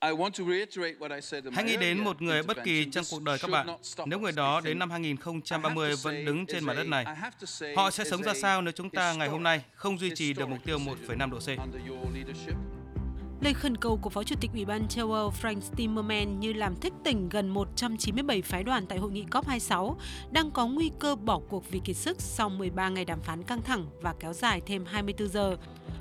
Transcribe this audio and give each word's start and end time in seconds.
Hãy 0.00 1.64
nghĩ 1.64 1.76
đến 1.76 1.98
một 1.98 2.22
người 2.22 2.42
bất 2.42 2.64
kỳ 2.64 2.84
trong 2.84 3.04
cuộc 3.10 3.22
đời 3.22 3.38
các 3.38 3.50
bạn. 3.50 3.66
Nếu 4.06 4.18
người 4.18 4.32
đó 4.32 4.60
đến 4.60 4.78
năm 4.78 4.90
2030 4.90 5.94
vẫn 6.02 6.24
đứng 6.24 6.46
trên 6.46 6.64
mặt 6.64 6.74
đất 6.74 6.86
này, 6.86 7.04
họ 7.76 7.90
sẽ 7.90 8.04
sống 8.04 8.22
ra 8.22 8.34
sao 8.34 8.62
nếu 8.62 8.72
chúng 8.72 8.90
ta 8.90 9.12
ngày 9.12 9.28
hôm 9.28 9.42
nay 9.42 9.62
không 9.74 9.98
duy 9.98 10.10
trì 10.14 10.32
được 10.32 10.48
mục 10.48 10.58
tiêu 10.64 10.78
1,5 10.78 11.30
độ 11.30 11.38
C? 11.38 11.48
Lời 13.40 13.54
khẩn 13.54 13.76
cầu 13.76 13.96
của 13.96 14.10
Phó 14.10 14.22
Chủ 14.22 14.36
tịch 14.40 14.50
Ủy 14.54 14.64
ban 14.64 14.88
châu 14.88 15.12
Âu 15.12 15.32
Frank 15.42 15.60
Timmermans 15.76 16.28
như 16.38 16.52
làm 16.52 16.76
thức 16.76 16.92
tỉnh 17.04 17.28
gần 17.28 17.48
197 17.48 18.42
phái 18.42 18.62
đoàn 18.62 18.86
tại 18.86 18.98
hội 18.98 19.10
nghị 19.10 19.24
COP26 19.24 19.94
đang 20.30 20.50
có 20.50 20.66
nguy 20.66 20.90
cơ 20.98 21.14
bỏ 21.14 21.40
cuộc 21.48 21.70
vì 21.70 21.80
kiệt 21.84 21.96
sức 21.96 22.20
sau 22.20 22.48
13 22.48 22.88
ngày 22.88 23.04
đàm 23.04 23.20
phán 23.20 23.42
căng 23.42 23.62
thẳng 23.62 23.86
và 24.00 24.14
kéo 24.20 24.32
dài 24.32 24.62
thêm 24.66 24.84
24 24.86 25.28
giờ. 25.28 25.56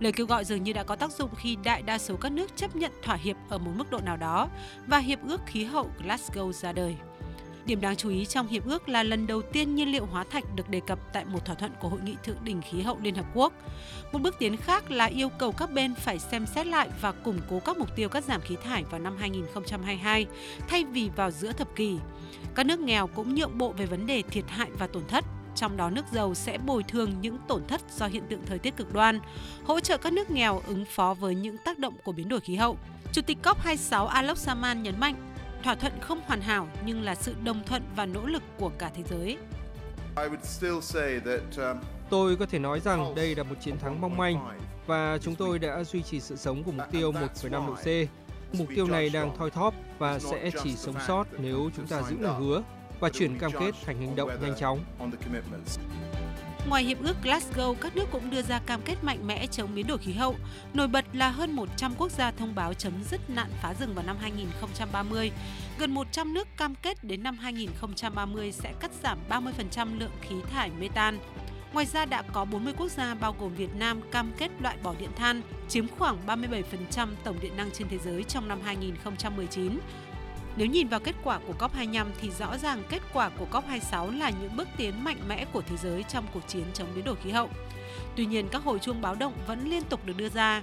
Lời 0.00 0.12
kêu 0.12 0.26
gọi 0.26 0.44
dường 0.44 0.62
như 0.62 0.72
đã 0.72 0.84
có 0.84 0.96
tác 0.96 1.12
dụng 1.12 1.30
khi 1.36 1.56
đại 1.64 1.82
đa 1.82 1.98
số 1.98 2.16
các 2.16 2.32
nước 2.32 2.56
chấp 2.56 2.76
nhận 2.76 2.92
thỏa 3.02 3.16
hiệp 3.16 3.36
ở 3.48 3.58
một 3.58 3.70
mức 3.76 3.90
độ 3.90 3.98
nào 3.98 4.16
đó 4.16 4.48
và 4.86 4.98
Hiệp 4.98 5.18
ước 5.28 5.40
Khí 5.46 5.64
hậu 5.64 5.90
Glasgow 6.04 6.52
ra 6.52 6.72
đời. 6.72 6.96
Điểm 7.66 7.80
đáng 7.80 7.96
chú 7.96 8.08
ý 8.08 8.24
trong 8.24 8.48
hiệp 8.48 8.66
ước 8.66 8.88
là 8.88 9.02
lần 9.02 9.26
đầu 9.26 9.42
tiên 9.42 9.74
nhiên 9.74 9.92
liệu 9.92 10.06
hóa 10.06 10.24
thạch 10.24 10.44
được 10.56 10.68
đề 10.68 10.80
cập 10.86 10.98
tại 11.12 11.24
một 11.24 11.44
thỏa 11.44 11.54
thuận 11.54 11.72
của 11.80 11.88
Hội 11.88 12.00
nghị 12.04 12.16
Thượng 12.24 12.36
đỉnh 12.44 12.62
Khí 12.62 12.80
hậu 12.80 12.98
Liên 13.02 13.14
Hợp 13.14 13.26
Quốc. 13.34 13.52
Một 14.12 14.18
bước 14.18 14.36
tiến 14.38 14.56
khác 14.56 14.90
là 14.90 15.04
yêu 15.04 15.28
cầu 15.28 15.52
các 15.52 15.72
bên 15.72 15.94
phải 15.94 16.18
xem 16.18 16.46
xét 16.46 16.66
lại 16.66 16.88
và 17.00 17.12
củng 17.12 17.40
cố 17.50 17.60
các 17.60 17.78
mục 17.78 17.88
tiêu 17.96 18.08
cắt 18.08 18.24
giảm 18.24 18.40
khí 18.40 18.56
thải 18.64 18.84
vào 18.84 19.00
năm 19.00 19.16
2022 19.16 20.26
thay 20.68 20.84
vì 20.84 21.10
vào 21.16 21.30
giữa 21.30 21.52
thập 21.52 21.76
kỷ. 21.76 21.96
Các 22.54 22.66
nước 22.66 22.80
nghèo 22.80 23.06
cũng 23.06 23.34
nhượng 23.34 23.58
bộ 23.58 23.72
về 23.72 23.86
vấn 23.86 24.06
đề 24.06 24.22
thiệt 24.22 24.44
hại 24.48 24.70
và 24.78 24.86
tổn 24.86 25.02
thất 25.08 25.24
trong 25.54 25.76
đó 25.76 25.90
nước 25.90 26.04
giàu 26.12 26.34
sẽ 26.34 26.58
bồi 26.58 26.82
thường 26.82 27.10
những 27.20 27.38
tổn 27.48 27.62
thất 27.68 27.80
do 27.96 28.06
hiện 28.06 28.22
tượng 28.28 28.46
thời 28.46 28.58
tiết 28.58 28.76
cực 28.76 28.92
đoan, 28.92 29.20
hỗ 29.64 29.80
trợ 29.80 29.96
các 29.96 30.12
nước 30.12 30.30
nghèo 30.30 30.62
ứng 30.66 30.84
phó 30.84 31.14
với 31.14 31.34
những 31.34 31.56
tác 31.64 31.78
động 31.78 31.94
của 32.04 32.12
biến 32.12 32.28
đổi 32.28 32.40
khí 32.40 32.56
hậu. 32.56 32.78
Chủ 33.12 33.22
tịch 33.22 33.38
COP26 33.42 34.06
Alok 34.06 34.38
Saman 34.38 34.82
nhấn 34.82 35.00
mạnh, 35.00 35.14
thỏa 35.62 35.74
thuận 35.74 35.92
không 36.00 36.20
hoàn 36.26 36.40
hảo 36.40 36.68
nhưng 36.84 37.02
là 37.02 37.14
sự 37.14 37.34
đồng 37.44 37.62
thuận 37.66 37.82
và 37.96 38.06
nỗ 38.06 38.26
lực 38.26 38.42
của 38.58 38.70
cả 38.78 38.90
thế 38.94 39.02
giới. 39.10 39.38
Um, 40.16 41.78
tôi 42.10 42.36
có 42.36 42.46
thể 42.46 42.58
nói 42.58 42.80
rằng 42.80 43.14
đây 43.14 43.34
là 43.34 43.42
một 43.42 43.54
chiến 43.60 43.78
thắng 43.78 44.00
mong 44.00 44.16
manh 44.16 44.58
và 44.86 45.18
chúng 45.18 45.34
tôi 45.34 45.58
đã 45.58 45.84
duy 45.84 46.02
trì 46.02 46.20
sự 46.20 46.36
sống 46.36 46.62
của 46.62 46.72
mục 46.72 46.86
tiêu 46.90 47.12
1,5 47.12 47.66
độ 47.66 47.74
C. 47.74 47.86
Mục 48.58 48.68
tiêu 48.76 48.86
này 48.86 49.08
đang 49.08 49.36
thoi 49.36 49.50
thóp 49.50 49.74
và 49.98 50.18
sẽ 50.18 50.50
chỉ 50.62 50.76
sống 50.76 50.94
sót 51.06 51.24
nếu 51.38 51.70
chúng 51.76 51.86
ta 51.86 52.02
giữ 52.02 52.16
lời 52.20 52.34
hứa 52.38 52.62
và 53.00 53.10
chuyển 53.10 53.38
cam 53.38 53.52
kết 53.60 53.74
thành 53.84 54.00
hành 54.00 54.16
động 54.16 54.30
nhanh 54.42 54.54
chóng. 54.58 54.80
Ngoài 56.68 56.84
hiệp 56.84 56.98
ước 57.02 57.16
Glasgow, 57.22 57.74
các 57.74 57.96
nước 57.96 58.04
cũng 58.10 58.30
đưa 58.30 58.42
ra 58.42 58.58
cam 58.58 58.82
kết 58.82 59.04
mạnh 59.04 59.26
mẽ 59.26 59.46
chống 59.46 59.74
biến 59.74 59.86
đổi 59.86 59.98
khí 59.98 60.12
hậu. 60.12 60.36
Nổi 60.74 60.88
bật 60.88 61.04
là 61.12 61.28
hơn 61.28 61.52
100 61.52 61.94
quốc 61.98 62.10
gia 62.10 62.30
thông 62.30 62.54
báo 62.54 62.74
chấm 62.74 62.92
dứt 63.10 63.30
nạn 63.30 63.50
phá 63.62 63.74
rừng 63.74 63.94
vào 63.94 64.04
năm 64.06 64.16
2030. 64.20 65.30
Gần 65.78 65.90
100 65.90 66.34
nước 66.34 66.48
cam 66.56 66.74
kết 66.74 67.04
đến 67.04 67.22
năm 67.22 67.38
2030 67.38 68.52
sẽ 68.52 68.72
cắt 68.80 68.90
giảm 69.02 69.18
30% 69.28 69.98
lượng 69.98 70.10
khí 70.20 70.34
thải 70.50 70.70
metan. 70.80 71.18
Ngoài 71.72 71.86
ra 71.86 72.04
đã 72.04 72.22
có 72.22 72.44
40 72.44 72.74
quốc 72.76 72.88
gia 72.88 73.14
bao 73.14 73.36
gồm 73.40 73.54
Việt 73.54 73.74
Nam 73.74 74.00
cam 74.10 74.32
kết 74.38 74.50
loại 74.60 74.76
bỏ 74.82 74.94
điện 74.98 75.10
than, 75.16 75.42
chiếm 75.68 75.88
khoảng 75.88 76.26
37% 76.26 77.08
tổng 77.24 77.36
điện 77.40 77.56
năng 77.56 77.70
trên 77.70 77.88
thế 77.88 77.98
giới 77.98 78.24
trong 78.24 78.48
năm 78.48 78.58
2019 78.64 79.78
nếu 80.56 80.66
nhìn 80.66 80.88
vào 80.88 81.00
kết 81.00 81.14
quả 81.24 81.38
của 81.46 81.54
COP25 81.58 82.06
thì 82.20 82.30
rõ 82.30 82.58
ràng 82.58 82.82
kết 82.88 83.02
quả 83.12 83.30
của 83.38 83.46
COP26 83.50 84.18
là 84.18 84.30
những 84.30 84.56
bước 84.56 84.68
tiến 84.76 85.04
mạnh 85.04 85.18
mẽ 85.28 85.44
của 85.52 85.62
thế 85.62 85.76
giới 85.76 86.02
trong 86.02 86.24
cuộc 86.34 86.48
chiến 86.48 86.64
chống 86.74 86.88
biến 86.94 87.04
đổi 87.04 87.16
khí 87.16 87.30
hậu. 87.30 87.48
Tuy 88.16 88.26
nhiên, 88.26 88.48
các 88.48 88.62
hồi 88.64 88.78
chuông 88.78 89.02
báo 89.02 89.14
động 89.14 89.32
vẫn 89.46 89.70
liên 89.70 89.82
tục 89.82 90.06
được 90.06 90.16
đưa 90.16 90.28
ra. 90.28 90.62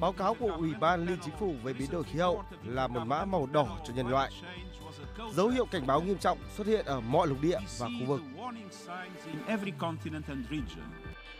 Báo 0.00 0.12
cáo 0.12 0.34
của 0.34 0.52
Ủy 0.58 0.74
ban 0.80 1.06
Liên 1.06 1.18
Chính 1.24 1.34
phủ 1.38 1.54
về 1.64 1.72
biến 1.72 1.90
đổi 1.90 2.04
khí 2.04 2.18
hậu 2.18 2.44
là 2.64 2.86
một 2.86 3.00
mã 3.06 3.24
màu 3.24 3.46
đỏ 3.46 3.78
cho 3.86 3.94
nhân 3.94 4.08
loại. 4.08 4.32
Dấu 5.32 5.48
hiệu 5.48 5.66
cảnh 5.66 5.86
báo 5.86 6.02
nghiêm 6.02 6.18
trọng 6.18 6.38
xuất 6.56 6.66
hiện 6.66 6.84
ở 6.86 7.00
mọi 7.00 7.28
lục 7.28 7.40
địa 7.40 7.58
và 7.78 7.86
khu 7.86 8.06
vực. 8.06 8.20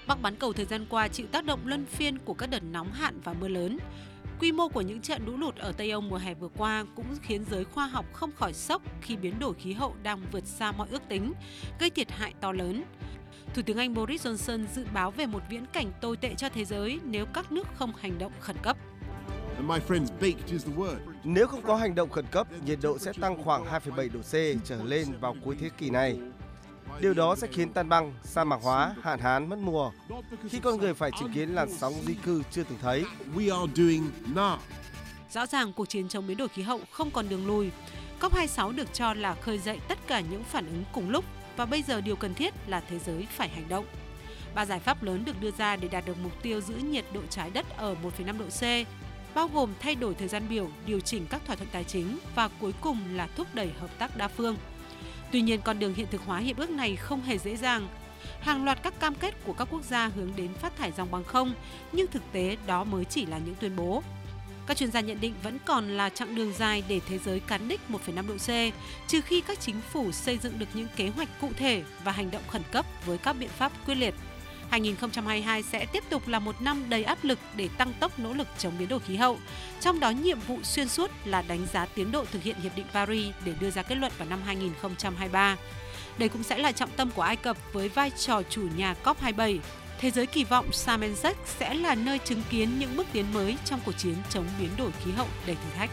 Bắc 0.06 0.22
bán 0.22 0.37
cầu 0.37 0.53
thời 0.53 0.65
gian 0.65 0.87
qua 0.88 1.09
chịu 1.09 1.26
tác 1.32 1.44
động 1.44 1.60
luân 1.65 1.87
phiên 1.87 2.19
của 2.19 2.34
các 2.34 2.50
đợt 2.50 2.62
nóng 2.62 2.93
hạn 2.93 3.21
và 3.25 3.32
mưa 3.32 3.49
lớn. 3.49 3.78
Quy 4.42 4.53
mô 4.53 4.69
của 4.69 4.80
những 4.80 5.00
trận 5.00 5.26
lũ 5.26 5.36
lụt 5.36 5.56
ở 5.56 5.72
Tây 5.72 5.91
Âu 5.91 6.00
mùa 6.00 6.16
hè 6.16 6.34
vừa 6.34 6.48
qua 6.56 6.84
cũng 6.97 7.06
khiến 7.22 7.44
giới 7.50 7.64
khoa 7.64 7.86
học 7.86 8.04
không 8.12 8.30
khỏi 8.36 8.53
sốc 8.53 8.82
khi 9.00 9.16
biến 9.16 9.38
đổi 9.38 9.54
khí 9.54 9.72
hậu 9.72 9.94
đang 10.03 10.20
vượt 10.32 10.47
xa 10.47 10.72
mọi 10.72 10.88
ước 10.91 11.03
tính, 11.08 11.32
gây 11.78 11.91
thiệt 11.91 12.10
hại 12.10 12.34
to 12.41 12.52
lớn. 12.52 12.84
Thủ 13.54 13.62
tướng 13.66 13.76
Anh 13.76 13.94
Boris 13.94 14.26
Johnson 14.26 14.66
dự 14.75 14.84
báo 14.94 15.10
về 15.10 15.26
một 15.26 15.42
viễn 15.50 15.66
cảnh 15.72 15.92
tồi 16.00 16.16
tệ 16.16 16.34
cho 16.34 16.48
thế 16.48 16.64
giới 16.64 17.00
nếu 17.04 17.26
các 17.26 17.52
nước 17.52 17.66
không 17.75 17.92
hành 18.00 18.19
động 18.19 18.32
khẩn 18.41 18.56
cấp. 18.62 18.76
Nếu 21.25 21.47
không 21.47 21.62
có 21.62 21.76
hành 21.76 21.94
động 21.94 22.10
khẩn 22.10 22.26
cấp, 22.31 22.47
nhiệt 22.66 22.78
độ 22.82 22.98
sẽ 22.98 23.12
tăng 23.20 23.42
khoảng 23.42 23.64
2,7 23.64 24.12
độ 24.12 24.20
C 24.20 24.64
trở 24.64 24.84
lên 24.84 25.06
vào 25.20 25.36
cuối 25.44 25.56
thế 25.60 25.69
kỷ 25.78 25.91
này. 25.91 26.19
Điều 27.00 27.14
đó 27.14 27.34
sẽ 27.34 27.47
khiến 27.47 27.72
tan 27.72 27.88
băng, 27.88 28.12
sa 28.25 28.44
mạc 28.44 28.60
hóa, 28.62 28.94
hạn 29.03 29.20
hán 29.20 29.48
mất 29.48 29.58
mùa 29.58 29.91
khi 30.48 30.60
con 30.60 30.78
người 30.78 30.94
phải 30.94 31.10
chứng 31.19 31.32
kiến 31.32 31.48
làn 31.48 31.69
sóng 31.78 31.94
di 32.06 32.14
cư 32.14 32.42
chưa 32.50 32.62
từng 32.62 32.78
thấy. 32.82 33.04
Rõ 35.32 35.47
ràng 35.47 35.72
cuộc 35.72 35.88
chiến 35.88 36.08
chống 36.08 36.26
biến 36.26 36.36
đổi 36.36 36.48
khí 36.48 36.62
hậu 36.62 36.81
không 36.91 37.10
còn 37.10 37.28
đường 37.28 37.47
lùi. 37.47 37.70
COP26 38.20 38.72
được 38.76 38.94
cho 38.94 39.14
là 39.14 39.34
khơi 39.34 39.58
dậy 39.58 39.81
tất 39.88 39.98
cả 40.06 40.20
những 40.20 40.44
phản 40.44 40.66
ứng 40.66 40.84
cùng 40.92 41.10
lúc 41.10 41.25
và 41.56 41.66
bây 41.66 41.82
giờ 41.82 42.00
điều 42.00 42.16
cần 42.16 42.34
thiết 42.34 42.54
là 42.66 42.81
thế 42.81 42.98
giới 42.98 43.26
phải 43.31 43.48
hành 43.48 43.69
động. 43.69 43.84
Ba 44.54 44.66
giải 44.66 44.81
pháp 44.81 45.02
lớn 45.02 45.25
được 45.25 45.41
đưa 45.41 45.50
ra 45.50 45.76
để 45.76 45.88
đạt 45.88 46.06
được 46.06 46.16
mục 46.22 46.42
tiêu 46.42 46.60
giữ 46.60 46.75
nhiệt 46.75 47.04
độ 47.12 47.20
trái 47.31 47.50
đất 47.50 47.76
ở 47.76 47.97
1,5 48.19 48.38
độ 48.38 48.44
C, 48.44 48.86
bao 49.34 49.48
gồm 49.54 49.75
thay 49.81 49.94
đổi 49.94 50.14
thời 50.14 50.28
gian 50.28 50.42
biểu, 50.48 50.69
điều 50.86 51.00
chỉnh 51.00 51.26
các 51.31 51.42
thỏa 51.47 51.56
thuận 51.56 51.69
tài 51.72 51.84
chính 51.84 52.19
và 52.34 52.48
cuối 52.60 52.72
cùng 52.81 52.98
là 53.12 53.28
thúc 53.36 53.47
đẩy 53.54 53.72
hợp 53.81 53.91
tác 53.98 54.16
đa 54.16 54.28
phương. 54.28 54.56
Tuy 55.32 55.43
nhiên, 55.43 55.60
con 55.60 55.78
đường 55.78 55.94
hiện 55.94 56.06
thực 56.10 56.22
hóa 56.22 56.38
hiệp 56.38 56.56
ước 56.56 56.70
này 56.70 56.97
không 56.97 57.22
hề 57.22 57.38
dễ 57.38 57.56
dàng. 57.56 57.88
Hàng 58.41 58.65
loạt 58.65 58.82
các 58.82 59.00
cam 59.00 59.15
kết 59.15 59.34
của 59.44 59.53
các 59.53 59.69
quốc 59.70 59.82
gia 59.84 60.06
hướng 60.06 60.32
đến 60.37 60.54
phát 60.54 60.76
thải 60.76 60.93
dòng 60.93 61.10
bằng 61.10 61.25
không, 61.25 61.54
nhưng 61.93 62.06
thực 62.06 62.22
tế 62.32 62.56
đó 62.66 62.84
mới 62.84 63.04
chỉ 63.04 63.26
là 63.26 63.38
những 63.38 63.54
tuyên 63.54 63.76
bố. 63.76 64.03
Các 64.66 64.76
chuyên 64.76 64.91
gia 64.91 65.00
nhận 65.00 65.20
định 65.20 65.34
vẫn 65.43 65.59
còn 65.65 65.88
là 65.88 66.09
chặng 66.09 66.34
đường 66.34 66.53
dài 66.53 66.82
để 66.88 67.00
thế 67.09 67.19
giới 67.19 67.41
cán 67.41 67.69
đích 67.69 67.81
1,5 67.88 68.28
độ 68.28 68.34
C, 68.34 68.72
trừ 69.09 69.20
khi 69.20 69.41
các 69.41 69.60
chính 69.60 69.81
phủ 69.93 70.12
xây 70.12 70.38
dựng 70.38 70.59
được 70.59 70.66
những 70.75 70.88
kế 70.97 71.09
hoạch 71.09 71.28
cụ 71.41 71.49
thể 71.56 71.82
và 72.04 72.12
hành 72.12 72.31
động 72.31 72.43
khẩn 72.49 72.62
cấp 72.72 72.87
với 73.06 73.19
các 73.19 73.32
biện 73.32 73.49
pháp 73.49 73.72
quyết 73.87 73.94
liệt. 73.94 74.14
2022 74.72 75.62
sẽ 75.62 75.87
tiếp 75.87 76.05
tục 76.10 76.28
là 76.28 76.38
một 76.38 76.62
năm 76.62 76.84
đầy 76.88 77.05
áp 77.05 77.19
lực 77.22 77.38
để 77.56 77.69
tăng 77.78 77.93
tốc 78.00 78.19
nỗ 78.19 78.33
lực 78.33 78.49
chống 78.59 78.72
biến 78.78 78.88
đổi 78.88 79.00
khí 79.00 79.16
hậu. 79.16 79.38
Trong 79.81 80.00
đó, 80.00 80.10
nhiệm 80.10 80.41
vụ 80.41 80.59
xuyên 80.62 80.88
suốt 80.88 81.10
là 81.25 81.43
đánh 81.43 81.66
giá 81.72 81.87
tiến 81.87 82.12
độ 82.12 82.25
thực 82.33 82.43
hiện 82.43 82.56
Hiệp 82.62 82.77
định 82.77 82.87
Paris 82.93 83.34
để 83.44 83.53
đưa 83.61 83.71
ra 83.71 83.82
kết 83.82 83.94
luận 83.94 84.12
vào 84.19 84.28
năm 84.28 84.41
2023. 84.47 85.56
Đây 86.19 86.28
cũng 86.28 86.43
sẽ 86.43 86.59
là 86.59 86.72
trọng 86.72 86.91
tâm 86.91 87.11
của 87.15 87.22
Ai 87.22 87.37
Cập 87.37 87.56
với 87.72 87.88
vai 87.88 88.11
trò 88.11 88.43
chủ 88.50 88.69
nhà 88.77 88.94
COP27. 89.05 89.59
Thế 90.00 90.11
giới 90.11 90.27
kỳ 90.27 90.44
vọng 90.44 90.72
Sharm 90.72 91.03
el 91.03 91.12
sẽ 91.59 91.75
là 91.75 91.94
nơi 91.94 92.19
chứng 92.19 92.43
kiến 92.50 92.78
những 92.78 92.97
bước 92.97 93.06
tiến 93.12 93.34
mới 93.34 93.56
trong 93.65 93.81
cuộc 93.87 93.93
chiến 93.93 94.15
chống 94.31 94.47
biến 94.61 94.71
đổi 94.78 94.91
khí 95.05 95.11
hậu 95.12 95.28
đầy 95.47 95.56
thử 95.56 95.78
thách. 95.78 95.91